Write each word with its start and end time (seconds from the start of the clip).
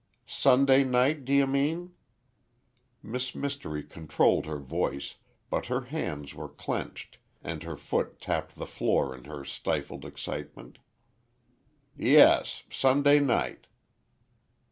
"Sunday 0.25 0.83
night, 0.83 1.25
do 1.25 1.31
you 1.31 1.45
mean?" 1.45 1.93
Miss 3.03 3.35
Mystery 3.35 3.83
controlled 3.83 4.47
her 4.47 4.57
voice, 4.57 5.17
but 5.51 5.67
her 5.67 5.81
hands 5.81 6.33
were 6.33 6.49
clenched 6.49 7.19
and 7.43 7.61
her 7.61 7.77
foot 7.77 8.19
tapped 8.19 8.55
the 8.55 8.65
floor 8.65 9.15
in 9.15 9.25
her 9.25 9.45
stifled 9.45 10.03
excitement. 10.03 10.79
"Yes, 11.95 12.63
Sunday 12.71 13.19
night." 13.19 13.67